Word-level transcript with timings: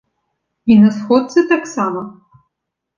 І 0.71 0.77
на 0.87 0.95
сходцы 0.97 1.47
таксама. 1.55 2.01